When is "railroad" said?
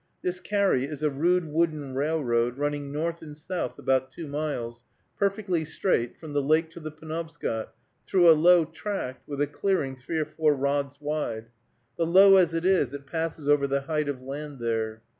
1.93-2.57